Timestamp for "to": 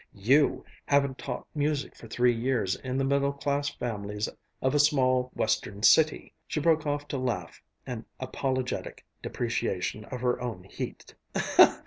7.09-7.19